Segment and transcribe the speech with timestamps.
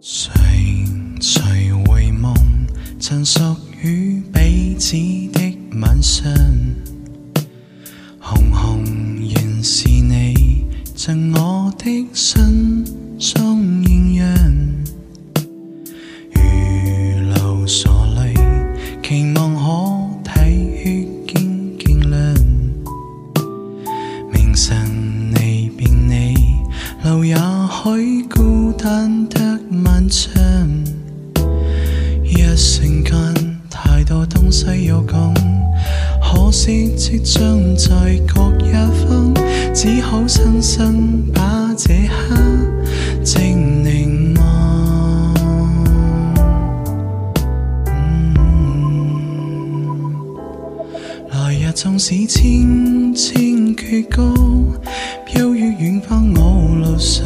[0.00, 0.32] 随
[1.20, 2.34] 随回梦，
[3.00, 3.40] 曾属
[3.82, 5.31] 于彼此。
[5.80, 6.26] 晚上，
[8.20, 8.84] 红红
[9.16, 12.84] 仍是你赠我的心
[13.18, 14.28] 中艳阳。
[16.34, 17.90] 如流傻
[18.20, 18.34] 泪，
[19.02, 20.40] 期望可体
[20.84, 21.06] 恤
[21.74, 22.44] 见见谅。
[24.34, 26.34] 明晨离别你，
[27.02, 30.30] 留也许孤单得漫长。
[32.24, 33.51] 一瞬间。
[34.12, 35.34] 有东西要讲，
[36.22, 37.88] 可惜即将在
[38.34, 38.72] 各一
[39.06, 39.32] 方，
[39.72, 42.36] 只好深深把这刻
[43.24, 45.34] 静凝望。
[51.30, 54.34] 来日纵使千千阙歌，
[55.24, 57.24] 飘于远方我路上。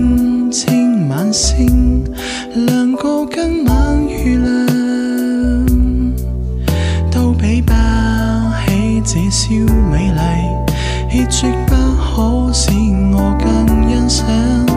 [11.16, 12.70] 别绝不可，使
[13.12, 14.73] 我更欣赏。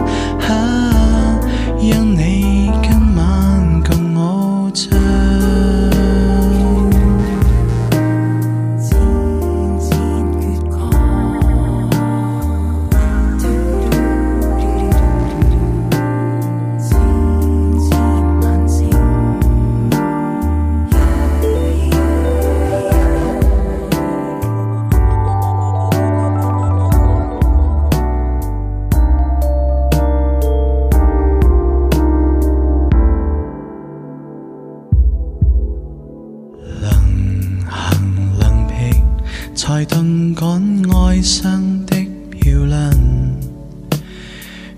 [39.68, 41.94] 才顿感哀伤的
[42.30, 42.90] 漂亮，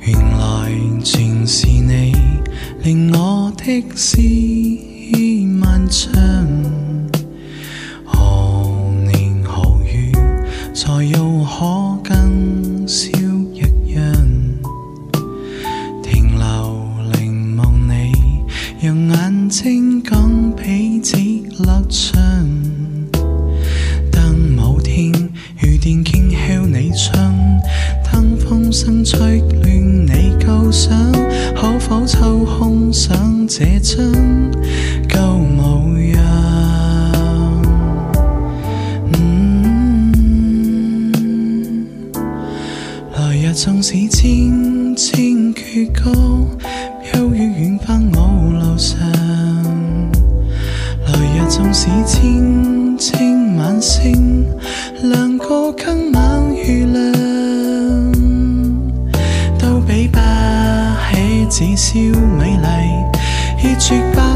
[0.00, 0.72] 原来
[1.04, 2.12] 全是你
[2.82, 6.10] 令我的思绪漫长。
[8.04, 10.10] 何年何月
[10.74, 13.08] 才又可更少
[13.52, 13.60] 一
[13.94, 14.12] 样，
[16.02, 16.84] 停留
[17.16, 18.12] 凝望你，
[18.82, 21.54] 让眼睛讲彼此立
[21.88, 22.39] 长。
[33.50, 34.12] 这真
[35.08, 36.20] 旧模样。
[39.12, 41.10] 嗯，
[43.12, 46.12] 来日纵使千千阙歌，
[47.02, 48.22] 飘于远方我
[48.56, 48.96] 路上。
[51.08, 54.44] 来日纵使千千晚星，
[55.02, 57.12] 亮过今晚月亮，
[59.58, 60.18] 都比不
[61.10, 61.98] 起紫萧
[62.38, 62.99] 美丽。
[63.62, 64.29] 一起吧。